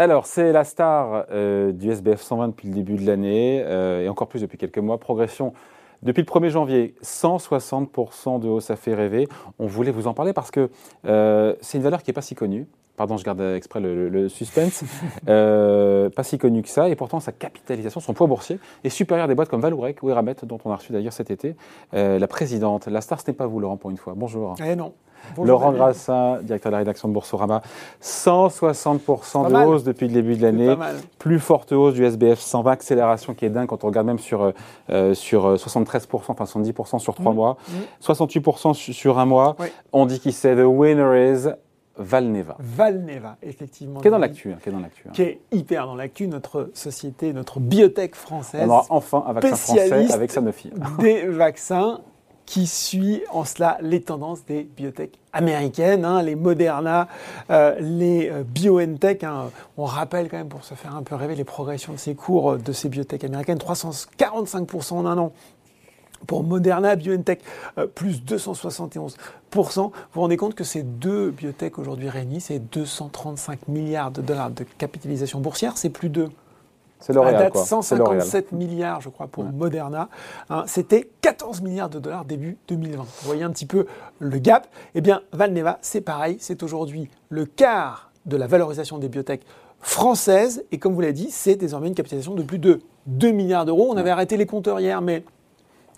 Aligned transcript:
Alors, 0.00 0.24
c'est 0.24 0.50
la 0.50 0.64
star 0.64 1.26
euh, 1.30 1.72
du 1.72 1.90
SBF 1.90 2.22
120 2.22 2.48
depuis 2.48 2.68
le 2.68 2.74
début 2.74 2.96
de 2.96 3.04
l'année, 3.04 3.62
euh, 3.66 4.02
et 4.02 4.08
encore 4.08 4.28
plus 4.28 4.40
depuis 4.40 4.56
quelques 4.56 4.78
mois. 4.78 4.96
Progression 4.96 5.52
depuis 6.02 6.22
le 6.22 6.26
1er 6.26 6.48
janvier, 6.48 6.94
160% 7.02 8.40
de 8.40 8.48
hausse, 8.48 8.64
ça 8.64 8.76
fait 8.76 8.94
rêver. 8.94 9.28
On 9.58 9.66
voulait 9.66 9.90
vous 9.90 10.06
en 10.06 10.14
parler 10.14 10.32
parce 10.32 10.50
que 10.50 10.70
euh, 11.04 11.54
c'est 11.60 11.76
une 11.76 11.84
valeur 11.84 12.02
qui 12.02 12.08
n'est 12.08 12.14
pas 12.14 12.22
si 12.22 12.34
connue. 12.34 12.66
Pardon, 13.00 13.16
je 13.16 13.24
garde 13.24 13.40
exprès 13.40 13.80
le, 13.80 14.28
suspense. 14.28 14.84
Euh, 15.28 16.10
pas 16.10 16.22
si 16.22 16.36
connue 16.38 16.60
que 16.62 16.68
ça, 16.68 16.88
et 16.90 16.96
pourtant 16.96 17.18
sa 17.20 17.32
capitalisation, 17.32 18.00
son 18.00 18.12
poids 18.12 18.26
boursier, 18.26 18.58
est 18.84 18.88
supérieur 18.90 19.24
à 19.24 19.28
des 19.28 19.34
boîtes 19.34 19.48
comme 19.48 19.60
Valourec 19.62 20.02
ou 20.02 20.10
Eramet, 20.10 20.34
dont 20.42 20.58
on 20.64 20.70
a 20.70 20.76
reçu 20.76 20.92
d'ailleurs 20.92 21.12
cet 21.14 21.30
été 21.30 21.56
euh, 21.94 22.18
la 22.18 22.26
présidente. 22.26 22.88
La 22.88 23.00
star, 23.00 23.20
ce 23.20 23.30
n'est 23.30 23.34
pas 23.34 23.46
vous, 23.46 23.58
Laurent, 23.60 23.76
pour 23.78 23.90
une 23.90 23.96
fois. 23.96 24.12
Bonjour. 24.16 24.54
Eh 24.66 24.76
non. 24.76 24.92
Bonjour, 25.36 25.46
Laurent 25.46 25.66
David. 25.66 25.78
Grassin, 25.78 26.38
directeur 26.42 26.70
de 26.70 26.72
la 26.74 26.78
rédaction 26.78 27.08
de 27.08 27.14
Boursorama, 27.14 27.62
160% 28.02 29.42
Pas 29.42 29.48
de 29.48 29.52
mal. 29.52 29.68
hausse 29.68 29.84
depuis 29.84 30.08
le 30.08 30.12
début 30.14 30.36
de 30.36 30.42
l'année. 30.42 30.66
Pas 30.66 30.76
mal. 30.76 30.96
Plus 31.18 31.38
forte 31.38 31.72
hausse 31.72 31.94
du 31.94 32.04
SBF 32.04 32.38
120, 32.40 32.70
accélération 32.70 33.34
qui 33.34 33.44
est 33.46 33.50
dingue 33.50 33.66
quand 33.68 33.84
on 33.84 33.86
regarde 33.86 34.06
même 34.06 34.18
sur, 34.18 34.42
euh, 34.42 34.52
euh, 34.90 35.14
sur 35.14 35.56
73%, 35.58 36.32
enfin 36.32 36.44
70% 36.46 36.98
sur 36.98 37.14
trois 37.14 37.30
Mhm. 37.32 37.36
mois, 37.36 37.56
Mhm. 37.68 37.74
68% 38.00 38.74
su- 38.74 38.92
sur 38.92 39.18
un 39.18 39.26
mois. 39.26 39.56
Oui. 39.58 39.66
On 39.92 40.06
dit 40.06 40.20
qui 40.20 40.32
c'est 40.32 40.56
The 40.56 40.64
winner 40.66 41.32
is 41.34 41.48
Valneva. 42.02 42.56
Valneva, 42.58 43.36
effectivement. 43.42 44.00
Qui 44.00 44.08
est 44.08 44.10
dans 44.10 44.18
l'actu. 44.18 44.52
hein, 44.52 44.58
qui 44.62 44.68
est 44.68 44.72
dans 44.72 44.80
l'actu, 44.80 45.04
hein. 45.06 45.12
Qui 45.12 45.22
est 45.22 45.40
hyper 45.52 45.86
dans 45.86 45.94
l'actu, 45.94 46.26
notre 46.28 46.70
société, 46.74 47.32
notre 47.32 47.60
biotech 47.60 48.14
française. 48.14 48.62
On 48.64 48.70
aura 48.70 48.86
enfin 48.88 49.24
un 49.26 49.32
vaccin 49.32 49.56
français 49.56 50.12
avec 50.12 50.30
Sanofi. 50.30 50.70
des 50.98 51.26
vaccins 51.26 52.00
qui 52.46 52.66
suit 52.66 53.22
en 53.30 53.44
cela 53.44 53.78
les 53.80 54.00
tendances 54.00 54.44
des 54.44 54.64
biotech 54.64 55.20
américaines, 55.32 56.04
hein, 56.04 56.20
les 56.20 56.34
Moderna, 56.34 57.06
euh, 57.50 57.76
les 57.78 58.28
euh, 58.28 58.42
BioNTech. 58.42 59.22
hein. 59.22 59.50
On 59.76 59.84
rappelle 59.84 60.28
quand 60.28 60.38
même, 60.38 60.48
pour 60.48 60.64
se 60.64 60.74
faire 60.74 60.96
un 60.96 61.04
peu 61.04 61.14
rêver, 61.14 61.36
les 61.36 61.44
progressions 61.44 61.92
de 61.92 61.98
ces 61.98 62.16
cours 62.16 62.52
euh, 62.52 62.58
de 62.58 62.72
ces 62.72 62.88
biotech 62.88 63.22
américaines, 63.22 63.58
345% 63.58 64.94
en 64.94 65.06
un 65.06 65.18
an. 65.18 65.32
Pour 66.26 66.42
Moderna, 66.44 66.96
BioNTech, 66.96 67.40
euh, 67.78 67.86
plus 67.86 68.22
271%. 68.22 69.14
Vous 69.76 69.92
vous 70.12 70.20
rendez 70.20 70.36
compte 70.36 70.54
que 70.54 70.64
ces 70.64 70.82
deux 70.82 71.30
biotech 71.30 71.78
aujourd'hui 71.78 72.08
réunis, 72.08 72.40
c'est 72.40 72.58
235 72.58 73.68
milliards 73.68 74.10
de 74.10 74.22
dollars 74.22 74.50
de 74.50 74.64
capitalisation 74.78 75.40
boursière, 75.40 75.76
c'est 75.76 75.90
plus 75.90 76.08
de 76.08 76.28
C'est 77.00 77.16
à 77.16 77.32
date, 77.32 77.52
quoi. 77.52 77.64
C'est 77.64 77.96
L'Oréal. 77.96 78.20
157 78.22 78.52
milliards, 78.52 79.00
je 79.00 79.08
crois, 79.08 79.26
pour 79.26 79.44
Ouais. 79.44 79.50
Moderna. 79.52 80.08
Hein, 80.50 80.64
C'était 80.66 81.08
14 81.22 81.62
milliards 81.62 81.88
de 81.88 81.98
dollars 81.98 82.24
début 82.26 82.58
2020. 82.68 83.02
Vous 83.02 83.06
voyez 83.26 83.42
un 83.42 83.50
petit 83.50 83.66
peu 83.66 83.86
le 84.18 84.38
gap. 84.38 84.68
Eh 84.94 85.00
bien, 85.00 85.22
Valneva, 85.32 85.78
c'est 85.80 86.02
pareil. 86.02 86.36
C'est 86.40 86.62
aujourd'hui 86.62 87.08
le 87.30 87.46
quart 87.46 88.10
de 88.26 88.36
la 88.36 88.46
valorisation 88.46 88.98
des 88.98 89.08
biotech 89.08 89.40
françaises. 89.80 90.62
Et 90.72 90.78
comme 90.78 90.92
vous 90.94 91.00
l'avez 91.00 91.14
dit, 91.14 91.30
c'est 91.30 91.56
désormais 91.56 91.88
une 91.88 91.94
capitalisation 91.94 92.34
de 92.34 92.42
plus 92.42 92.58
de 92.58 92.80
2 93.06 93.30
milliards 93.32 93.64
d'euros. 93.64 93.88
On 93.90 93.96
avait 93.96 94.10
arrêté 94.10 94.36
les 94.36 94.46
compteurs 94.46 94.78
hier, 94.78 95.00
mais 95.00 95.24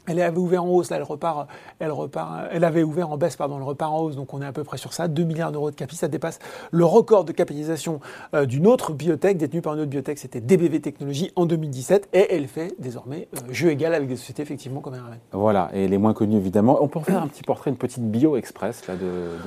elle 0.06 0.20
avait 0.20 0.38
ouvert 0.38 0.64
en 0.64 0.68
hausse, 0.68 0.90
là 0.90 0.96
elle 0.96 1.02
repart, 1.02 1.48
elle 1.78 1.90
repart, 1.92 2.48
elle 2.50 2.64
avait 2.64 2.82
ouvert 2.82 3.10
en 3.10 3.16
baisse, 3.16 3.36
pardon, 3.36 3.56
elle 3.56 3.62
repart 3.62 3.92
en 3.92 4.00
hausse, 4.00 4.16
donc 4.16 4.32
on 4.34 4.42
est 4.42 4.46
à 4.46 4.52
peu 4.52 4.64
près 4.64 4.76
sur 4.78 4.92
ça, 4.92 5.08
2 5.08 5.24
milliards 5.24 5.52
d'euros 5.52 5.70
de 5.70 5.76
capi, 5.76 5.96
ça 5.96 6.08
dépasse 6.08 6.38
le 6.70 6.84
record 6.84 7.24
de 7.24 7.32
capitalisation 7.32 8.00
euh, 8.34 8.46
d'une 8.46 8.66
autre 8.66 8.92
biotech, 8.92 9.36
détenue 9.36 9.62
par 9.62 9.74
une 9.74 9.80
autre 9.80 9.90
biotech, 9.90 10.18
c'était 10.18 10.40
DBV 10.40 10.80
Technologies 10.80 11.30
en 11.36 11.46
2017, 11.46 12.08
et 12.12 12.34
elle 12.34 12.48
fait 12.48 12.74
désormais 12.78 13.28
euh, 13.36 13.52
jeu 13.52 13.70
égal 13.70 13.94
avec 13.94 14.08
des 14.08 14.16
sociétés 14.16 14.42
effectivement 14.42 14.80
comme 14.80 14.94
RMN. 14.94 15.18
Voilà, 15.32 15.70
et 15.72 15.88
les 15.88 15.98
moins 15.98 16.14
connus 16.14 16.36
évidemment. 16.36 16.78
On 16.80 16.88
peut 16.88 16.98
en 16.98 17.02
faire 17.02 17.22
un 17.22 17.28
petit 17.28 17.42
portrait, 17.42 17.70
une 17.70 17.76
petite 17.76 18.02
bio 18.10 18.36
express 18.36 18.86
là, 18.86 18.94
de, 18.94 19.00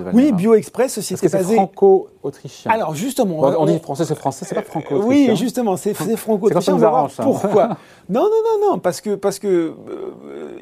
de. 0.03 0.09
Oui, 0.13 0.31
BioExpress, 0.31 0.95
Parce 0.95 1.05
société 1.05 1.27
basée. 1.29 1.55
franco-autrichien. 1.55 2.71
Alors 2.71 2.95
justement, 2.95 3.39
Bon, 3.41 3.55
on 3.59 3.65
dit 3.65 3.79
français, 3.79 4.05
c'est 4.05 4.15
français, 4.15 4.45
c'est 4.45 4.55
pas 4.55 4.61
franco-autrichien. 4.61 5.31
Oui, 5.31 5.35
justement, 5.35 5.77
c'est 5.77 5.93
franco-autrichien. 5.93 6.73
On 6.73 6.77
va 6.77 6.89
voir 6.89 7.11
ça. 7.11 7.23
pourquoi. 7.23 7.69
non, 8.09 8.21
non, 8.23 8.29
non, 8.29 8.71
non, 8.71 8.79
parce 8.79 9.01
que, 9.01 9.15
parce 9.15 9.39
que 9.39 9.47
euh, 9.47 9.73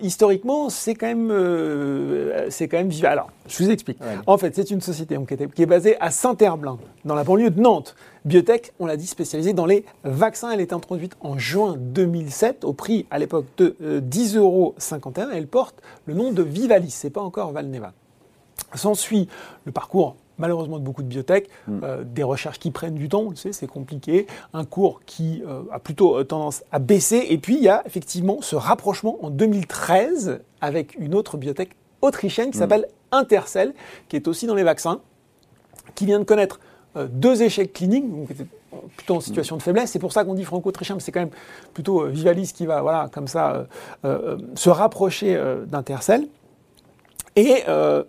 historiquement, 0.03 0.69
c'est 0.69 0.93
quand 0.93 1.07
même, 1.07 1.31
euh, 1.31 2.47
c'est 2.49 2.67
quand 2.67 2.77
même 2.77 2.89
vivant. 2.89 3.09
Alors, 3.09 3.31
je 3.47 3.63
vous 3.63 3.71
explique. 3.71 3.99
Ouais. 4.01 4.17
En 4.27 4.37
fait, 4.37 4.55
c'est 4.55 4.69
une 4.69 4.81
société 4.81 5.15
donc, 5.15 5.35
qui, 5.53 5.61
est 5.61 5.65
basée 5.65 5.97
à 5.99 6.11
Saint-Herblain, 6.11 6.77
dans 7.05 7.15
la 7.15 7.23
banlieue 7.23 7.49
de 7.49 7.59
Nantes. 7.59 7.95
Biotech, 8.25 8.73
on 8.79 8.85
l'a 8.85 8.97
dit, 8.97 9.07
spécialisée 9.07 9.53
dans 9.53 9.65
les 9.65 9.85
vaccins. 10.03 10.51
Elle 10.51 10.61
était 10.61 10.73
introduite 10.73 11.13
en 11.21 11.37
juin 11.37 11.75
2007 11.77 12.63
au 12.63 12.73
prix 12.73 13.05
à 13.09 13.19
l'époque 13.19 13.45
de 13.57 13.75
euh, 13.81 14.01
10,51 14.01 14.37
euros. 14.37 14.75
Elle 15.33 15.47
porte 15.47 15.81
le 16.05 16.13
nom 16.13 16.31
de 16.31 16.43
Vivalis. 16.43 16.91
C'est 16.91 17.09
pas 17.09 17.21
encore 17.21 17.51
Valneva. 17.51 17.93
S'ensuit 18.75 19.27
le 19.65 19.71
parcours 19.71 20.15
malheureusement 20.37 20.79
de 20.79 20.83
beaucoup 20.83 21.03
de 21.03 21.07
biotech, 21.07 21.49
euh, 21.69 22.03
des 22.03 22.23
recherches 22.23 22.59
qui 22.59 22.71
prennent 22.71 22.95
du 22.95 23.09
temps, 23.09 23.21
on 23.21 23.29
le 23.29 23.35
sait, 23.35 23.53
c'est 23.53 23.67
compliqué, 23.67 24.27
un 24.53 24.65
cours 24.65 25.01
qui 25.05 25.43
euh, 25.45 25.61
a 25.71 25.79
plutôt 25.79 26.17
euh, 26.17 26.23
tendance 26.23 26.63
à 26.71 26.79
baisser, 26.79 27.27
et 27.29 27.37
puis 27.37 27.55
il 27.55 27.63
y 27.63 27.69
a 27.69 27.83
effectivement 27.85 28.39
ce 28.41 28.55
rapprochement 28.55 29.17
en 29.21 29.29
2013 29.29 30.39
avec 30.61 30.95
une 30.99 31.15
autre 31.15 31.37
biotech 31.37 31.71
autrichienne 32.01 32.51
qui 32.51 32.57
s'appelle 32.57 32.87
Intercell, 33.11 33.73
qui 34.09 34.15
est 34.15 34.27
aussi 34.27 34.47
dans 34.47 34.55
les 34.55 34.63
vaccins, 34.63 35.01
qui 35.95 36.05
vient 36.05 36.19
de 36.19 36.25
connaître 36.25 36.59
deux 36.95 37.41
échecs 37.41 37.73
cliniques, 37.73 38.09
donc 38.09 38.29
était 38.29 38.45
plutôt 38.97 39.15
en 39.15 39.19
situation 39.19 39.57
de 39.57 39.61
faiblesse. 39.61 39.91
C'est 39.91 39.99
pour 39.99 40.11
ça 40.11 40.23
qu'on 40.23 40.33
dit 40.33 40.43
franco-autrichien, 40.43 40.95
mais 40.95 41.01
c'est 41.01 41.11
quand 41.11 41.21
même 41.21 41.31
plutôt 41.73 42.05
Vivalis 42.05 42.51
qui 42.53 42.65
va, 42.65 42.81
voilà, 42.81 43.09
comme 43.11 43.27
ça, 43.27 43.67
se 44.03 44.69
rapprocher 44.69 45.41
d'Intercell. 45.67 46.27
Et 47.35 47.63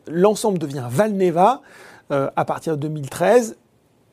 l'ensemble 0.07 0.59
devient 0.59 0.87
Valneva 0.89 1.63
euh, 2.10 2.31
à 2.37 2.44
partir 2.44 2.76
de 2.76 2.82
2013. 2.82 3.56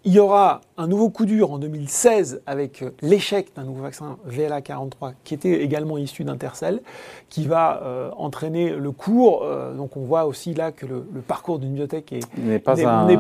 Il 0.04 0.14
y 0.14 0.20
aura 0.20 0.62
un 0.78 0.88
nouveau 0.88 1.12
coup 1.12 1.26
dur 1.28 1.52
en 1.52 1.60
2016 1.60 2.42
avec 2.48 2.82
euh, 2.82 2.90
l'échec 3.04 3.56
d'un 3.56 3.64
nouveau 3.66 3.84
vaccin 3.84 4.18
VLA43 4.28 5.14
qui 5.24 5.36
était 5.36 5.62
également 5.64 5.96
issu 6.00 6.24
d'Intercell, 6.24 6.82
qui 7.30 7.46
va 7.46 7.84
euh, 7.84 8.10
entraîner 8.18 8.72
le 8.72 8.90
cours. 8.92 9.44
Euh, 9.44 9.76
donc 9.76 9.96
on 9.98 10.02
voit 10.02 10.26
aussi 10.26 10.56
là 10.56 10.72
que 10.72 10.88
le, 10.88 11.06
le 11.14 11.22
parcours 11.22 11.60
d'une 11.60 11.76
est- 12.14 12.36
N'est 12.40 12.58
pas, 12.58 12.74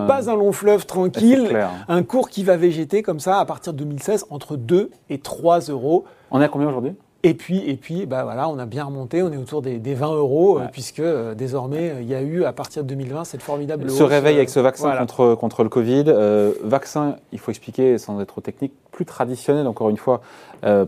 pas 0.07 0.29
un 0.31 0.35
long 0.35 0.51
fleuve 0.51 0.87
tranquille. 0.87 1.45
Un 1.87 2.01
cours 2.01 2.29
qui 2.29 2.43
va 2.43 2.57
végéter 2.57 3.03
comme 3.03 3.19
ça 3.19 3.39
à 3.39 3.45
partir 3.45 3.73
de 3.73 3.77
2016 3.77 4.25
entre 4.31 4.55
2 4.55 4.89
et 5.11 5.19
3 5.19 5.59
euros. 5.69 6.05
On 6.31 6.41
est 6.41 6.45
à 6.45 6.49
combien 6.49 6.67
aujourd'hui? 6.69 6.95
Et 7.23 7.33
puis, 7.35 7.59
et 7.69 7.75
puis 7.75 8.05
bah 8.07 8.23
voilà, 8.23 8.49
on 8.49 8.57
a 8.57 8.65
bien 8.65 8.85
remonté, 8.85 9.21
on 9.21 9.31
est 9.31 9.37
autour 9.37 9.61
des, 9.61 9.77
des 9.77 9.93
20 9.93 10.15
euros, 10.15 10.57
euh, 10.59 10.63
puisque 10.71 10.99
euh, 10.99 11.35
désormais, 11.35 11.91
euh, 11.91 12.01
il 12.01 12.07
y 12.09 12.15
a 12.15 12.21
eu, 12.21 12.43
à 12.45 12.51
partir 12.51 12.83
de 12.83 12.87
2020, 12.89 13.25
cette 13.25 13.43
formidable 13.43 13.89
Ce 13.91 14.01
hausse, 14.01 14.09
réveil 14.09 14.37
avec 14.37 14.49
ce 14.49 14.59
vaccin 14.59 14.85
voilà. 14.87 15.01
contre, 15.01 15.35
contre 15.35 15.61
le 15.63 15.69
Covid. 15.69 16.05
euh, 16.07 16.53
vaccin, 16.63 17.17
il 17.31 17.37
faut 17.39 17.51
expliquer 17.51 17.99
sans 17.99 18.19
être 18.21 18.27
trop 18.29 18.41
technique, 18.41 18.73
plus 18.91 19.05
traditionnel 19.05 19.67
encore 19.67 19.89
une 19.89 19.97
fois 19.97 20.21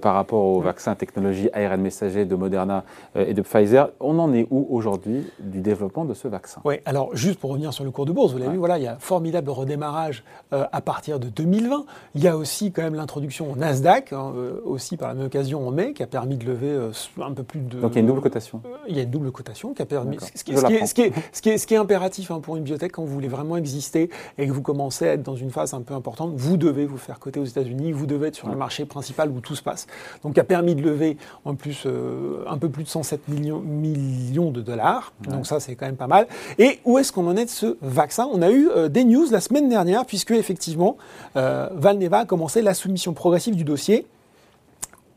par 0.01 0.13
rapport 0.13 0.43
aux 0.43 0.59
vaccins 0.61 0.93
technologie 0.93 1.49
ARN 1.51 1.81
messager 1.81 2.25
de 2.25 2.35
Moderna 2.35 2.83
et 3.15 3.33
de 3.33 3.41
Pfizer. 3.41 3.89
On 3.99 4.19
en 4.19 4.31
est 4.31 4.45
où 4.51 4.67
aujourd'hui 4.69 5.25
du 5.39 5.61
développement 5.61 6.05
de 6.05 6.13
ce 6.13 6.27
vaccin? 6.27 6.61
Oui, 6.63 6.75
alors 6.85 7.09
juste 7.15 7.39
pour 7.39 7.49
revenir 7.49 7.73
sur 7.73 7.83
le 7.83 7.89
cours 7.89 8.05
de 8.05 8.11
bourse, 8.11 8.33
vous 8.33 8.37
l'avez 8.37 8.49
Ouais. 8.49 8.53
vu, 8.53 8.59
voilà, 8.59 8.77
il 8.77 8.83
y 8.83 8.87
a 8.87 8.93
un 8.93 8.99
formidable 8.99 9.49
redémarrage 9.49 10.23
à 10.51 10.81
partir 10.81 11.19
de 11.19 11.27
2020. 11.27 11.85
Il 12.13 12.21
y 12.23 12.27
a 12.27 12.37
aussi 12.37 12.71
quand 12.71 12.83
même 12.83 12.93
l'introduction 12.93 13.51
au 13.51 13.55
Nasdaq, 13.55 14.13
hein, 14.13 14.31
aussi 14.63 14.95
par 14.95 15.07
la 15.07 15.15
même 15.15 15.25
occasion 15.25 15.67
en 15.67 15.71
mai, 15.71 15.93
qui 15.93 16.03
a 16.03 16.07
permis 16.07 16.22
de 16.25 16.45
lever 16.45 16.69
euh, 16.69 16.91
un 17.21 17.31
peu 17.31 17.43
plus 17.43 17.59
de... 17.59 17.79
Donc 17.79 17.91
il 17.91 17.95
y 17.95 17.97
a 17.97 18.01
une 18.01 18.07
double 18.07 18.21
cotation. 18.21 18.61
Euh, 18.65 18.69
Il 18.87 18.95
y 18.95 18.99
a 18.99 19.03
une 19.03 19.09
double 19.09 19.31
cotation 19.31 19.73
qui 19.73 19.81
a 19.81 19.85
permis. 19.85 20.17
Ce 20.35 20.43
qui, 20.43 20.53
Je 20.53 20.57
ce 20.57 20.65
qui 20.65 20.73
est, 20.73 20.73
l'apprends. 20.73 20.85
ce 20.87 20.93
qui 20.93 21.01
est- 21.01 21.13
ce 21.31 21.41
qui 21.41 21.49
est- 21.49 21.57
ce 21.57 21.67
qui 21.67 21.73
est 21.73 21.77
impératif 21.77 22.31
hein, 22.31 22.39
pour 22.41 22.55
une 22.57 22.63
biotech 22.63 22.91
quand 22.91 23.03
vous 23.03 23.13
voulez 23.13 23.27
vraiment 23.27 23.57
exister 23.57 24.09
et 24.37 24.47
que 24.47 24.51
vous 24.51 24.61
commencez 24.61 25.07
à 25.07 25.13
être 25.13 25.23
dans 25.23 25.35
une 25.35 25.51
phase 25.51 25.73
un 25.73 25.81
peu 25.81 25.93
importante, 25.93 26.33
vous 26.35 26.57
devez 26.57 26.85
vous 26.85 26.97
faire 26.97 27.19
coter 27.19 27.39
aux 27.39 27.45
États-Unis, 27.45 27.91
vous 27.91 28.05
devez 28.05 28.27
être 28.27 28.35
sur 28.35 28.49
le 28.49 28.55
marché 28.55 28.85
principal 28.85 29.29
où 29.29 29.39
tout 29.39 29.55
se 29.55 29.63
passe. 29.63 29.87
Donc, 30.23 30.33
qui 30.33 30.39
a 30.39 30.43
permis 30.43 30.75
de 30.75 30.81
lever 30.81 31.17
en 31.45 31.55
plus 31.55 31.83
euh, 31.85 32.43
un 32.47 32.57
peu 32.57 32.69
plus 32.69 32.83
de 32.83 32.89
107 32.89 33.27
millions, 33.27 33.59
millions 33.59 34.51
de 34.51 34.61
dollars. 34.61 35.13
Donc 35.27 35.45
ça, 35.45 35.59
c'est 35.59 35.75
quand 35.75 35.85
même 35.85 35.95
pas 35.95 36.07
mal. 36.07 36.27
Et 36.57 36.79
où 36.85 36.97
est-ce 36.97 37.11
qu'on 37.11 37.27
en 37.27 37.35
est 37.37 37.45
de 37.45 37.49
ce 37.49 37.77
vaccin? 37.81 38.27
On 38.31 38.41
a 38.41 38.51
eu 38.51 38.69
euh, 38.69 38.89
des 38.89 39.03
news 39.03 39.25
la 39.31 39.41
semaine 39.41 39.69
dernière 39.69 40.05
puisque 40.05 40.31
effectivement, 40.31 40.97
euh, 41.35 41.69
Valneva 41.73 42.19
a 42.19 42.25
commencé 42.25 42.61
la 42.61 42.73
soumission 42.73 43.13
progressive 43.13 43.55
du 43.55 43.63
dossier 43.63 44.05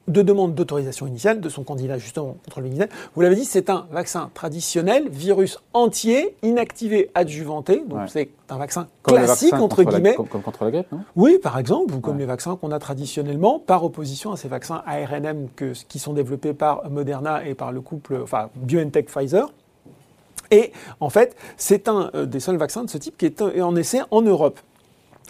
de 0.08 0.23
demande 0.23 0.55
d'autorisation 0.55 1.06
initiale 1.06 1.41
de 1.41 1.49
son 1.49 1.64
candidat 1.64 1.99
justement 1.99 2.37
contre 2.44 2.61
le 2.61 2.69
Covid. 2.69 2.85
Vous 3.14 3.20
l'avez 3.23 3.35
dit, 3.35 3.44
c'est 3.44 3.70
un 3.70 3.87
vaccin 3.91 4.31
traditionnel, 4.35 5.08
virus 5.08 5.58
entier, 5.73 6.37
inactivé, 6.43 7.11
adjuvanté. 7.14 7.82
Donc 7.87 7.99
Ouais. 8.00 8.05
c'est 8.08 8.29
un 8.49 8.56
vaccin 8.58 8.87
Comme 9.03 9.17
classique 9.17 9.50
vaccins 9.50 9.64
entre 9.64 9.82
la- 9.82 9.91
guillemets. 9.91 10.14
comme, 10.14 10.29
comme 10.29 10.43
contre 10.43 10.64
la 10.64 10.70
grippe, 10.70 10.93
non? 10.93 11.00
Oui, 11.17 11.38
par 11.43 11.58
exemple, 11.58 11.93
ou 11.94 12.00
comme 12.00 12.14
Ouais. 12.14 12.20
les 12.20 12.26
vaccins 12.26 12.55
qu'on 12.56 12.70
a 12.70 12.79
traditionnellement, 12.79 13.58
par 13.58 13.85
opposition 13.85 14.31
à 14.32 14.37
ces 14.37 14.49
vaccins 14.49 14.82
ARNM 14.87 15.49
que, 15.56 15.73
qui 15.88 15.99
sont 15.99 16.12
développés 16.12 16.53
par 16.55 16.88
Moderna 16.91 17.44
et 17.44 17.55
par 17.55 17.73
le 17.73 17.81
couple, 17.81 18.20
enfin 18.23 18.49
BioNTech 18.55 19.06
Pfizer. 19.11 19.50
Et 20.53 20.70
en 21.00 21.11
fait, 21.11 21.35
c'est 21.56 21.88
un 21.88 22.11
euh, 22.14 22.25
des 22.26 22.38
seuls 22.38 22.56
vaccins 22.56 22.85
de 22.85 22.91
ce 22.91 22.99
type 22.99 23.19
qui 23.19 23.26
est 23.26 23.43
en 23.43 23.75
essai 23.75 24.00
en 24.12 24.23
Europe. 24.23 24.61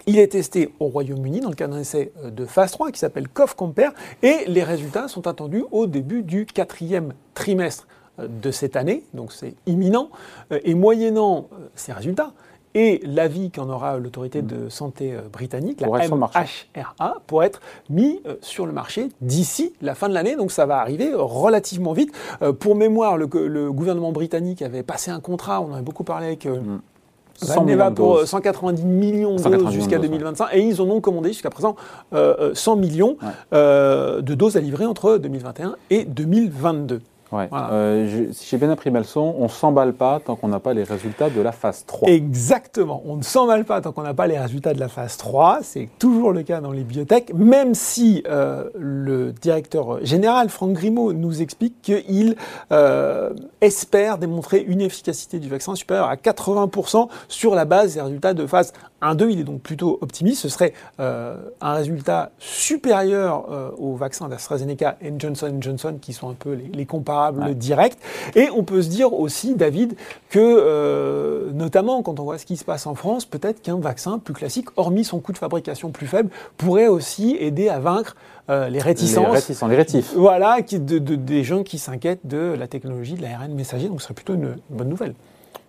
Il 0.09 0.21
est 0.21 0.29
testé 0.29 0.73
au 0.79 0.87
Royaume-Uni 0.87 1.41
dans 1.41 1.49
le 1.49 1.57
cadre 1.57 1.75
d'un 1.75 1.81
essai 1.81 2.13
euh, 2.23 2.31
de 2.31 2.45
phase 2.45 2.71
3 2.71 2.93
qui 2.93 3.01
s'appelle 3.01 3.27
COV-Compare 3.29 3.93
et 4.23 4.45
les 4.47 4.63
résultats 4.63 5.09
sont 5.09 5.27
attendus 5.27 5.65
au 5.73 5.89
début 5.89 6.23
du 6.23 6.47
quatrième 6.47 7.13
trimestre 7.35 7.89
euh, 8.21 8.29
de 8.29 8.53
cette 8.53 8.77
année, 8.77 9.03
donc 9.15 9.33
c'est 9.33 9.55
imminent. 9.67 10.11
Euh, 10.53 10.61
Et 10.63 10.75
moyennant 10.75 11.49
ces 11.75 11.93
résultats, 11.93 12.31
et 12.75 13.01
l'avis 13.05 13.51
qu'en 13.51 13.69
aura 13.69 13.99
l'autorité 13.99 14.43
de 14.43 14.69
santé 14.69 15.17
britannique, 15.33 15.81
la. 15.81 15.89
MHRA, 15.89 17.23
pour 17.27 17.43
être 17.43 17.61
mis 17.91 18.21
sur 18.43 18.65
le 18.65 18.73
marché 18.73 19.09
d'ici 19.23 19.73
la 19.81 19.97
fin 19.97 20.09
de 20.11 20.15
l'année. 20.15 20.37
Donc 20.37 20.53
ça 20.53 20.67
va 20.67 20.79
arriver 20.79 21.11
relativement 21.15 21.95
vite. 21.95 22.13
Pour 22.61 22.77
mémoire, 22.77 23.17
le, 23.17 23.27
le 23.49 23.73
gouvernement 23.73 24.13
britannique 24.13 24.61
avait 24.61 24.83
passé 24.83 25.11
un 25.11 25.21
contrat, 25.21 25.63
on 25.63 25.73
en 25.73 25.75
a 25.75 25.81
beaucoup 25.83 26.05
parlé 26.05 26.27
avec... 26.27 26.45
Mm. 26.45 26.81
100 27.41 27.55
Valneva 27.55 27.65
millions 27.85 27.91
de 27.91 27.95
pour 27.97 28.13
doses. 28.15 28.23
euh, 28.23 28.27
190 28.27 28.85
millions 28.85 29.33
de 29.37 29.39
190 29.41 29.65
doses 29.65 29.75
jusqu'à 29.75 29.99
millions 29.99 30.03
de 30.03 30.09
doses, 30.09 30.19
2025 30.39 30.49
et 30.53 30.61
ils 30.63 30.81
en 30.81 30.89
ont 30.91 31.01
commandé 31.01 31.29
jusqu'à 31.31 31.51
présent 31.51 31.77
euh, 32.15 32.35
euh, 32.41 32.55
100 32.55 32.77
millions 32.77 33.17
Ouais. 33.23 33.29
euh, 33.55 34.21
de 34.23 34.35
doses 34.35 34.57
à 34.57 34.61
livrer 34.61 34.87
entre 34.87 35.17
2021 35.19 35.77
et 35.91 36.05
2022. 36.05 37.01
Ouais. 37.33 37.49
Voilà. 37.51 37.71
Euh, 37.73 38.09
je- 38.29 38.33
si 38.33 38.47
j'ai 38.49 38.57
bien 38.57 38.71
appris 38.71 38.91
ma 38.91 39.01
leçon, 39.01 39.35
on 39.39 39.49
s'emballe 39.49 39.93
pas 39.95 40.21
tant 40.25 40.37
qu'on 40.37 40.49
n'a 40.49 40.61
pas 40.61 40.75
les 40.75 40.85
résultats 40.85 41.29
de 41.29 41.41
la 41.41 41.51
phase 41.53 41.85
3. 41.85 42.09
Exactement. 42.09 43.03
On 43.05 43.17
ne 43.17 43.23
s'emballe 43.23 43.65
pas 43.65 43.81
tant 43.81 43.91
qu'on 43.93 44.03
n'a 44.03 44.15
pas 44.15 44.29
les 44.29 44.39
résultats 44.39 44.75
de 44.75 44.79
la 44.81 44.89
phase 44.89 45.17
3. 45.17 45.59
C'est 45.63 45.89
toujours 45.99 46.31
le 46.33 46.45
cas 46.45 46.61
dans 46.61 46.71
les 46.71 46.85
biotech, 46.85 47.35
même 47.35 47.75
si 47.75 48.23
euh, 48.29 48.71
le 48.79 49.33
directeur 49.33 50.05
général, 50.05 50.51
Franck 50.51 50.75
Grimaud, 50.75 51.13
nous 51.15 51.43
explique 51.43 51.83
qu'il 51.83 52.37
euh, 52.71 53.33
espère 53.61 54.19
démontrer 54.19 54.61
une 54.63 54.81
efficacité 54.81 55.41
du 55.41 55.49
vaccin 55.49 55.75
supérieure 55.75 56.09
à 56.09 56.15
80% 56.17 57.09
sur 57.29 57.55
la 57.57 57.65
base 57.65 57.95
des 57.95 58.01
résultats 58.03 58.35
de 58.35 58.47
phase 58.47 58.73
1-2. 59.03 59.31
Il 59.31 59.41
est 59.41 59.45
donc 59.45 59.63
plutôt 59.63 59.99
optimiste. 60.01 60.43
Ce 60.43 60.49
serait 60.49 60.73
un 60.99 61.73
résultat 61.73 62.31
supérieur 62.39 63.47
au 63.79 63.97
vaccin 63.97 64.29
d'AstraZeneca 64.29 64.97
et 65.01 65.13
Johnson 65.19 65.57
Johnson, 65.61 65.99
qui 66.01 66.13
sont 66.13 66.31
un 66.31 66.35
peu 66.35 66.53
les, 66.53 66.69
les 66.73 66.87
comparables 66.87 67.16
Ouais. 67.33 67.55
directs. 67.55 67.97
Et 68.35 68.49
on 68.55 68.63
peut 68.65 68.83
se 68.83 68.89
dire 68.89 69.13
aussi, 69.13 69.55
David, 69.55 69.97
que 70.31 70.39
euh, 70.41 71.51
notamment 71.53 72.03
quand 72.03 72.21
on 72.21 72.25
voit 72.25 72.39
ce 72.39 72.47
qui 72.47 72.57
se 72.57 72.65
passe 72.65 72.87
en 72.87 72.95
France, 72.95 73.25
peut-être 73.25 73.63
qu'un 73.63 73.79
vaccin 73.79 74.19
plus 74.19 74.35
classique, 74.35 74.69
hormis 74.77 75.05
son 75.05 75.21
coût 75.21 75.33
de 75.33 75.39
fabrication 75.39 75.91
plus 75.91 76.07
faible, 76.07 76.31
pourrait 76.57 76.89
aussi 76.89 77.37
aider 77.39 77.69
à 77.69 77.79
vaincre 77.79 78.17
euh, 78.51 78.69
les 78.69 78.81
réticences. 78.81 79.27
Les 79.27 79.33
réticents, 79.33 79.67
les 79.69 79.77
rétifs. 79.77 80.13
Voilà, 80.17 80.63
qui, 80.63 80.79
de, 80.79 80.99
de- 80.99 81.17
des 81.17 81.43
gens 81.45 81.63
qui 81.63 81.79
s'inquiètent 81.79 82.27
de 82.27 82.55
la 82.59 82.69
technologie 82.69 83.15
de 83.15 83.23
l'ARN 83.23 83.53
messager, 83.55 83.89
donc 83.89 84.01
ce 84.01 84.05
serait 84.05 84.15
plutôt 84.15 84.35
une, 84.35 84.57
une 84.71 84.77
bonne 84.77 84.89
nouvelle. 84.89 85.15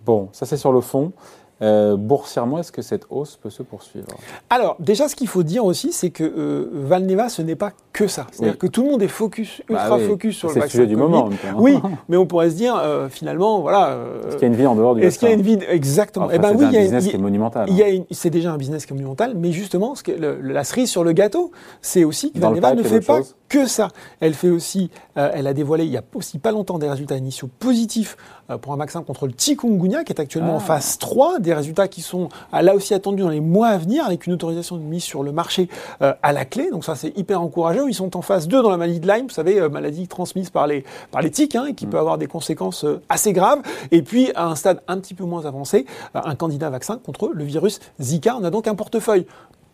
Bon, 0.06 0.28
ça 0.32 0.46
c'est 0.46 0.56
sur 0.56 0.72
le 0.72 0.80
fond. 0.80 1.12
Euh, 1.60 1.96
boursièrement, 1.96 2.60
est-ce 2.60 2.70
que 2.70 2.82
cette 2.82 3.06
hausse 3.10 3.34
peut 3.36 3.50
se 3.50 3.64
poursuivre? 3.64 4.06
Alors, 4.48 4.76
déjà, 4.78 5.08
ce 5.08 5.16
qu'il 5.16 5.26
faut 5.26 5.42
dire 5.42 5.64
aussi, 5.64 5.92
c'est 5.92 6.10
que 6.10 6.22
euh, 6.22 6.70
Valneva, 6.72 7.28
ce 7.28 7.42
n'est 7.42 7.56
pas 7.56 7.72
que 7.98 8.06
ça. 8.06 8.26
C'est-à-dire 8.30 8.52
Oui. 8.54 8.58
que 8.58 8.66
tout 8.68 8.84
le 8.84 8.90
monde 8.90 9.02
est 9.02 9.08
focus, 9.08 9.60
ultra 9.68 9.88
Bah 9.90 9.96
oui, 9.98 10.06
focus 10.06 10.36
sur 10.36 10.48
le 10.48 10.54
C'est 10.54 10.58
le 10.60 10.64
vaccin. 10.66 10.76
sujet 10.78 10.86
du 10.86 10.96
Covid. 10.96 11.10
moment. 11.10 11.28
Oui, 11.56 11.78
mais 12.08 12.16
on 12.16 12.26
pourrait 12.26 12.50
se 12.50 12.54
dire, 12.54 12.76
euh, 12.80 13.08
finalement, 13.08 13.60
voilà. 13.60 13.88
euh, 13.88 14.20
Est-ce 14.28 14.34
qu'il 14.36 14.42
y 14.42 14.44
a 14.44 14.48
une 14.48 14.54
vie 14.56 14.66
en 14.66 14.76
dehors 14.76 14.94
du 14.94 15.02
Est-ce 15.02 15.18
qu'il 15.18 15.26
y 15.28 15.30
a 15.32 15.34
une 15.34 15.42
vaccin 15.42 15.58
vie 15.58 15.64
exactement 15.68 16.26
Enfin, 16.26 16.34
Eh 16.36 16.38
ben 16.38 16.48
c'est 16.50 16.54
oui, 16.56 16.64
un 16.66 16.68
il 16.68 16.74
y 16.74 16.76
a, 16.76 16.80
business 16.82 17.08
qui 17.08 17.16
est 17.16 17.18
monumental. 17.18 17.68
hein. 17.68 18.02
c'est 18.12 18.30
déjà 18.30 18.52
un 18.52 18.56
business 18.56 18.86
communautaire, 18.86 19.30
mais 19.34 19.50
justement, 19.50 19.96
ce 19.96 20.04
que 20.04 20.12
le- 20.12 20.40
la 20.40 20.62
cerise 20.62 20.90
sur 20.90 21.02
le 21.02 21.10
gâteau, 21.12 21.50
c'est 21.82 22.04
aussi 22.04 22.30
que 22.30 22.38
Valneva 22.38 22.74
ne 22.74 22.82
fait 22.84 23.00
pas 23.00 23.20
que 23.48 23.66
ça. 23.66 23.88
Elle 24.20 24.34
fait 24.34 24.50
aussi, 24.50 24.90
euh, 25.16 25.30
elle 25.34 25.46
a 25.46 25.54
dévoilé 25.54 25.84
il 25.84 25.90
y 25.90 25.96
a 25.96 26.02
aussi 26.14 26.38
pas 26.38 26.52
longtemps 26.52 26.78
des 26.78 26.88
résultats 26.88 27.16
initiaux 27.16 27.48
positifs 27.58 28.16
pour 28.62 28.72
un 28.72 28.76
vaccin 28.76 29.02
contre 29.02 29.26
le 29.26 29.32
chikungunya 29.36 30.04
qui 30.04 30.12
est 30.12 30.20
actuellement 30.20 30.52
Ah. 30.52 30.56
en 30.56 30.60
phase 30.60 30.98
3, 30.98 31.38
des 31.40 31.52
résultats 31.54 31.88
qui 31.88 32.00
sont 32.02 32.28
ah, 32.52 32.62
là 32.62 32.74
aussi 32.74 32.94
attendus 32.94 33.22
dans 33.22 33.28
les 33.30 33.40
mois 33.40 33.68
à 33.68 33.76
venir 33.78 34.04
avec 34.06 34.26
une 34.26 34.34
autorisation 34.34 34.76
de 34.76 34.82
mise 34.82 35.02
sur 35.02 35.22
le 35.22 35.32
marché 35.32 35.68
à 36.00 36.32
la 36.32 36.44
clé. 36.44 36.70
Donc 36.70 36.84
ça 36.84 36.94
c'est 36.94 37.16
hyper 37.18 37.40
encourageant. 37.42 37.87
Ils 37.88 37.94
sont 37.94 38.16
en 38.16 38.22
phase 38.22 38.48
2 38.48 38.62
dans 38.62 38.70
la 38.70 38.76
maladie 38.76 39.00
de 39.00 39.06
Lyme, 39.10 39.24
vous 39.28 39.34
savez, 39.34 39.58
euh, 39.60 39.68
maladie 39.68 40.06
transmise 40.08 40.50
par 40.50 40.66
les, 40.66 40.84
par 41.10 41.22
les 41.22 41.30
tiques 41.30 41.56
hein, 41.56 41.66
et 41.68 41.74
qui 41.74 41.86
Mm. 41.86 41.90
peut 41.90 41.98
avoir 41.98 42.18
des 42.18 42.26
conséquences 42.26 42.84
euh, 42.84 43.00
assez 43.08 43.32
graves. 43.32 43.60
Et 43.90 44.02
puis 44.02 44.30
à 44.34 44.46
un 44.46 44.54
stade 44.54 44.80
un 44.88 44.98
petit 44.98 45.14
peu 45.14 45.24
moins 45.24 45.46
avancé, 45.46 45.86
euh, 46.16 46.20
un 46.24 46.34
candidat 46.34 46.70
vaccin 46.70 46.98
contre 47.04 47.30
le 47.32 47.44
virus 47.44 47.80
Zika. 48.00 48.36
On 48.40 48.44
a 48.44 48.50
donc 48.50 48.66
un 48.68 48.74
portefeuille 48.74 49.26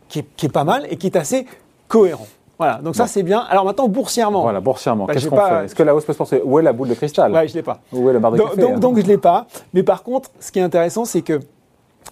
qui 0.08 0.20
est, 0.20 0.26
qui 0.36 0.46
est 0.46 0.52
pas 0.52 0.64
mal 0.64 0.86
et 0.90 0.96
qui 0.96 1.06
est 1.06 1.16
assez 1.16 1.46
cohérent. 1.88 2.26
Voilà, 2.56 2.76
donc 2.82 2.94
ça 2.94 3.04
Bon. 3.04 3.08
c'est 3.12 3.24
bien. 3.24 3.40
Alors 3.40 3.64
maintenant, 3.64 3.88
boursièrement, 3.88 4.42
Voilà, 4.42 4.60
boursièrement, 4.60 5.06
Bah, 5.06 5.14
qu'est-ce 5.14 5.28
qu'on 5.28 5.36
fait? 5.36 5.64
Est-ce 5.64 5.74
que 5.74 5.82
la 5.82 5.92
hausse 5.94 6.04
peut 6.04 6.12
se 6.12 6.18
poursuivre 6.18 6.46
Où 6.46 6.58
est 6.60 6.62
la 6.62 6.72
boule 6.72 6.88
de 6.88 6.94
cristal? 6.94 7.32
Ouais, 7.32 7.48
je 7.48 7.54
l'ai 7.54 7.62
pas. 7.62 7.80
Où 7.92 8.08
est 8.08 8.12
le 8.12 8.20
bar 8.20 8.30
de 8.30 8.36
Donc, 8.38 8.50
café 8.50 8.60
donc, 8.60 8.70
hein? 8.74 8.78
donc, 8.78 8.96
je 8.98 9.02
l'ai 9.06 9.18
pas. 9.18 9.46
Mais 9.72 9.82
par 9.82 10.04
contre, 10.04 10.30
ce 10.38 10.52
qui 10.52 10.60
est 10.60 10.62
intéressant, 10.62 11.04
c'est 11.04 11.22
que 11.22 11.40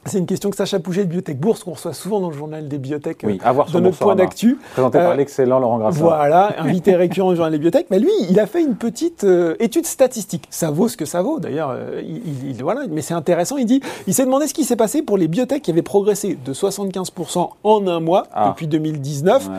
c'est 0.06 0.18
une 0.18 0.26
question 0.26 0.50
que 0.50 0.56
Sacha 0.56 0.78
Pouget 0.80 1.04
de 1.04 1.10
Biotech 1.10 1.38
Bourse, 1.38 1.64
qu'on 1.64 1.72
reçoit 1.72 1.92
souvent 1.92 2.20
dans 2.20 2.30
le 2.30 2.36
journal 2.36 2.68
des 2.68 2.78
biotech, 2.78 3.18
Oui, 3.24 3.38
euh, 3.44 3.52
dans 3.72 3.80
notre 3.80 3.98
point 3.98 4.16
d'actu. 4.16 4.58
Présenté 4.72 4.98
Euh, 4.98 5.04
par 5.04 5.16
l'excellent 5.16 5.58
Laurent 5.58 5.78
Grassin. 5.78 6.00
Voilà, 6.00 6.54
invité 6.60 6.96
récurrent 6.96 7.30
du 7.30 7.36
journal 7.36 7.52
des 7.52 7.58
biotech. 7.58 7.86
Mais 7.90 7.98
lui, 7.98 8.10
il 8.28 8.38
a 8.40 8.46
fait 8.46 8.62
une 8.62 8.74
petite 8.76 9.24
euh, 9.24 9.54
étude 9.60 9.86
statistique. 9.86 10.46
Ça 10.50 10.70
vaut 10.70 10.88
ce 10.88 10.96
que 10.96 11.04
ça 11.04 11.22
vaut, 11.22 11.38
d'ailleurs. 11.40 11.70
euh, 11.70 12.00
il, 12.04 12.16
il- 12.26 12.50
il- 12.50 12.62
voilà, 12.62 12.82
mais 12.90 13.02
c'est 13.02 13.14
intéressant. 13.14 13.56
Il 13.56 13.66
dit, 13.66 13.80
il 14.06 14.14
s'est 14.14 14.24
demandé 14.24 14.46
ce 14.46 14.54
qui 14.54 14.64
s'est 14.64 14.76
passé 14.76 15.02
pour 15.02 15.16
les 15.18 15.28
biotech 15.28 15.62
qui 15.62 15.70
avaient 15.70 15.82
progressé 15.82 16.38
de 16.44 16.52
75% 16.52 17.50
en 17.62 17.86
un 17.86 18.00
mois 18.00 18.26
Ah. 18.32 18.48
depuis 18.48 18.66
2019. 18.66 19.48
Ouais. 19.48 19.54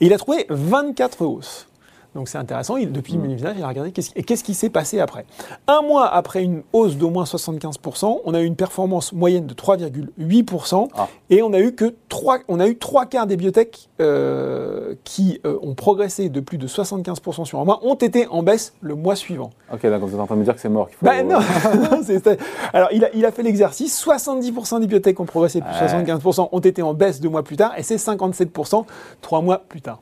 Et 0.00 0.06
il 0.06 0.12
a 0.12 0.18
trouvé 0.18 0.46
24 0.48 1.22
hausses. 1.24 1.66
Donc 2.14 2.28
c'est 2.28 2.38
intéressant. 2.38 2.76
Il- 2.76 2.90
depuis 2.90 3.16
Mm. 3.16 3.22
2019, 3.22 3.54
il 3.58 3.62
a 3.64 3.68
regardé 3.68 3.92
qu'est-ce, 3.92 4.10
et 4.16 4.22
qu'est-ce 4.22 4.42
qui 4.42 4.54
s'est 4.54 4.70
passé 4.70 4.98
après. 4.98 5.24
Un 5.66 5.82
mois 5.82 6.06
après 6.08 6.42
une 6.42 6.62
hausse 6.72 6.96
d'au 6.96 7.10
moins 7.10 7.24
75%, 7.24 8.20
on 8.24 8.34
a 8.34 8.40
eu 8.40 8.44
une 8.46 8.56
performance 8.56 9.12
moyenne 9.12 9.46
de 9.46 9.54
3,8%. 9.54 10.88
Ah. 10.96 11.08
Et 11.30 11.42
on 11.42 11.52
a 11.52 11.60
eu 11.60 11.74
que 11.74 11.94
trois, 12.08 12.38
on 12.48 12.60
a 12.60 12.66
eu 12.66 12.76
trois 12.76 13.06
quarts 13.06 13.26
des 13.26 13.36
biotech 13.36 13.88
euh, 14.00 14.94
qui 15.04 15.40
euh, 15.44 15.58
ont 15.62 15.74
progressé 15.74 16.28
de 16.28 16.40
plus 16.40 16.58
de 16.58 16.66
75% 16.66 17.44
sur 17.44 17.60
un 17.60 17.64
mois 17.64 17.80
ont 17.84 17.94
été 17.94 18.26
en 18.28 18.42
baisse 18.42 18.74
le 18.80 18.94
mois 18.94 19.14
suivant. 19.16 19.50
Ok, 19.72 19.82
d'accord, 19.82 20.08
vous 20.08 20.14
êtes 20.14 20.20
en 20.20 20.26
train 20.26 20.34
de 20.34 20.40
me 20.40 20.44
dire 20.44 20.54
que 20.54 20.60
c'est 20.60 20.68
mort. 20.68 20.88
qu'il 20.88 20.96
faut- 20.96 21.06
Ben 21.06 21.26
non, 21.28 21.38
non, 21.90 22.00
c'est- 22.04 22.22
c'est- 22.24 22.38
Alors 22.72 22.88
il 22.92 23.04
a, 23.04 23.10
il 23.14 23.24
a 23.26 23.30
fait 23.32 23.42
l'exercice. 23.42 23.96
70% 24.02 24.80
des 24.80 24.86
biotech 24.86 25.18
ont 25.20 25.26
progressé, 25.26 25.60
plus 25.60 25.70
Ouais. 25.70 25.88
75% 25.88 26.48
ont 26.52 26.58
été 26.60 26.82
en 26.82 26.94
baisse 26.94 27.20
deux 27.20 27.28
mois 27.28 27.42
plus 27.42 27.56
tard, 27.56 27.72
et 27.76 27.82
c'est 27.82 27.96
57% 27.98 28.86
trois 29.20 29.40
mois 29.42 29.58
plus 29.68 29.80
tard. 29.82 30.00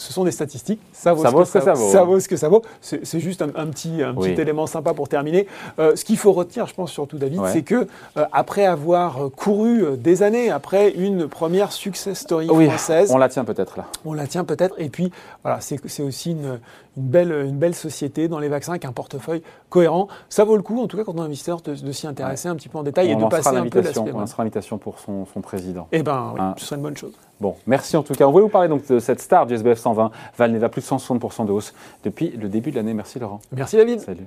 Ce 0.00 0.12
sont 0.14 0.24
des 0.24 0.30
statistiques. 0.30 0.80
Ça 0.92 1.12
vaut, 1.12 1.22
Ça 1.22 1.28
ce, 1.28 1.34
vaut 1.34 1.40
que 1.44 1.60
ça 1.60 1.72
vaut, 1.74 1.90
Ça 1.90 2.04
vaut 2.04 2.20
ce 2.20 2.28
que 2.28 2.36
ça 2.36 2.48
vaut. 2.48 2.62
C'est 2.80 3.20
juste 3.20 3.42
un, 3.42 3.50
un 3.54 3.66
petit, 3.66 4.02
un 4.02 4.14
Oui. 4.16 4.30
petit 4.32 4.40
élément 4.40 4.66
sympa 4.66 4.94
pour 4.94 5.08
terminer. 5.08 5.46
Euh, 5.78 5.94
ce 5.94 6.04
qu'il 6.06 6.16
faut 6.16 6.32
retenir, 6.32 6.66
je 6.66 6.74
pense 6.74 6.90
surtout 6.90 7.18
David, 7.18 7.40
Ouais. 7.40 7.52
c'est 7.52 7.62
que 7.62 7.86
euh, 8.16 8.24
après 8.32 8.64
avoir 8.64 9.28
couru 9.36 9.84
euh, 9.84 9.96
des 9.96 10.22
années 10.22 10.50
après 10.50 10.90
une 10.90 11.28
première 11.28 11.70
success 11.72 12.18
story 12.18 12.48
Oui, 12.50 12.66
française, 12.66 13.10
on 13.12 13.18
la 13.18 13.28
tient 13.28 13.44
peut-être 13.44 13.76
là. 13.76 13.84
on 14.06 14.14
la 14.14 14.26
tient 14.26 14.44
peut-être. 14.44 14.74
Et 14.78 14.88
puis, 14.88 15.12
voilà, 15.42 15.60
c'est 15.60 16.02
aussi 16.02 16.30
une, 16.30 16.58
une 17.00 17.08
belle, 17.08 17.32
une 17.32 17.58
belle 17.58 17.74
société 17.74 18.28
dans 18.28 18.38
les 18.38 18.48
vaccins 18.48 18.72
avec 18.72 18.84
un 18.84 18.92
portefeuille 18.92 19.42
cohérent. 19.68 20.08
Ça 20.28 20.44
vaut 20.44 20.56
le 20.56 20.62
coup, 20.62 20.80
en 20.80 20.86
tout 20.86 20.96
cas, 20.96 21.04
quand 21.04 21.14
on 21.16 21.22
est 21.22 21.26
investisseur, 21.26 21.60
de, 21.62 21.74
de 21.74 21.92
s'y 21.92 22.06
intéresser 22.06 22.48
un 22.48 22.54
petit 22.56 22.68
peu 22.68 22.78
en 22.78 22.82
détail 22.82 23.10
et 23.10 23.14
on 23.14 23.18
de 23.18 23.24
passer 23.28 23.56
un 23.56 23.66
peu 23.66 23.82
on 24.14 24.18
lancera 24.20 24.42
l'invitation 24.42 24.78
pour 24.78 24.98
son, 24.98 25.26
son 25.26 25.40
président. 25.40 25.88
Eh 25.92 25.98
oui, 25.98 26.04
Ah. 26.08 26.54
ce 26.58 26.64
serait 26.66 26.76
une 26.76 26.82
bonne 26.82 26.96
chose. 26.96 27.12
Bon, 27.40 27.56
merci 27.66 27.96
en 27.96 28.02
tout 28.02 28.12
cas. 28.14 28.26
On 28.26 28.30
voulait 28.32 28.44
vous 28.44 28.50
parler 28.50 28.68
donc 28.68 28.86
de 28.86 28.98
cette 28.98 29.20
star 29.20 29.46
du 29.46 29.54
SBF 29.54 29.78
120, 29.78 30.10
Valneva, 30.36 30.68
plus 30.68 30.82
de 30.82 30.86
160% 30.86 31.46
de 31.46 31.52
hausse 31.52 31.72
depuis 32.04 32.30
le 32.30 32.48
début 32.48 32.70
de 32.70 32.76
l'année. 32.76 32.94
Merci 32.94 33.18
Laurent. 33.18 33.40
Merci 33.52 33.76
David. 33.76 34.00
Salut. 34.00 34.26